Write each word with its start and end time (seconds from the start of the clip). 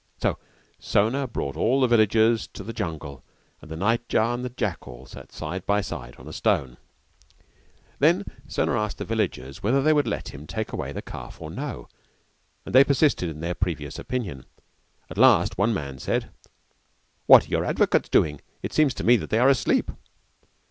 So 0.19 0.39
Sona 0.79 1.27
brought 1.27 1.55
all 1.55 1.79
the 1.79 1.87
villagers 1.87 2.47
to 2.53 2.63
the 2.63 2.73
jungle 2.73 3.23
and 3.61 3.69
the 3.69 3.75
night 3.75 4.09
jar 4.09 4.33
and 4.33 4.57
jackal 4.57 5.05
sat 5.05 5.31
side 5.31 5.63
by 5.67 5.81
side 5.81 6.15
on 6.17 6.27
a 6.27 6.33
stone. 6.33 6.77
Then 7.99 8.25
Sona 8.47 8.79
asked 8.79 8.97
the 8.97 9.05
villagers 9.05 9.61
whether 9.61 9.79
they 9.79 9.93
would 9.93 10.07
let 10.07 10.29
him 10.29 10.47
take 10.47 10.71
away 10.71 10.91
the 10.91 11.03
calf 11.03 11.39
or 11.39 11.51
no, 11.51 11.87
and 12.65 12.73
they 12.73 12.83
persisted 12.83 13.29
in 13.29 13.41
their 13.41 13.53
previous 13.53 13.99
opinion. 13.99 14.47
At 15.11 15.19
last 15.19 15.59
one 15.59 15.71
man 15.71 15.99
said, 15.99 16.31
"What 17.27 17.45
are 17.45 17.51
your 17.51 17.63
advocates 17.63 18.09
doing? 18.09 18.41
it 18.63 18.73
seems 18.73 18.95
to 18.95 19.03
me 19.03 19.17
that 19.17 19.29
they 19.29 19.37
are 19.37 19.49
asleep." 19.49 19.91